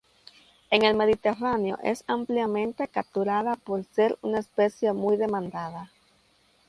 En 0.71 0.81
el 0.83 0.95
Mediterráneo, 0.95 1.77
es 1.83 2.03
ampliamente 2.07 2.87
capturada 2.87 3.55
por 3.55 3.83
ser 3.85 4.17
una 4.23 4.39
especie 4.39 4.93
muy 4.93 5.15
demandada. 5.15 5.91